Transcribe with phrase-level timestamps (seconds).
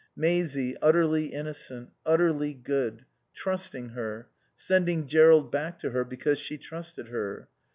[0.15, 3.05] Maisie, utterly innocent, utterly good,
[3.35, 7.47] trusting her, sending Jerrold back to her because she trusted her.